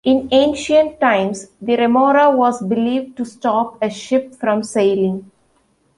In 0.03 0.29
ancient 0.31 0.99
times, 0.99 1.49
the 1.61 1.75
remora 1.75 2.31
was 2.35 2.59
believed 2.59 3.17
to 3.17 3.23
stop 3.23 3.77
a 3.83 3.89
ship 3.91 4.33
from 4.33 4.63
sailing. 4.63 5.29